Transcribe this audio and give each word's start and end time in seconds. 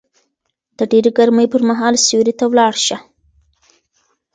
د 0.77 0.79
ډېرې 0.91 1.11
ګرمۍ 1.17 1.47
پر 1.53 1.61
مهال 1.69 1.93
سيوري 2.05 2.33
ته 2.39 2.45
ولاړ 2.51 2.73
شه 2.85 2.97